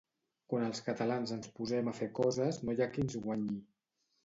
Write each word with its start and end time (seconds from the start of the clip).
Quan 0.53 0.63
els 0.67 0.79
catalans 0.87 1.33
ens 1.35 1.51
posem 1.59 1.93
a 1.93 1.95
fer 1.99 2.09
coses 2.23 2.59
no 2.65 2.77
hi 2.79 2.83
ha 2.87 2.91
qui 2.97 3.07
ens 3.07 3.21
guanyi 3.29 3.63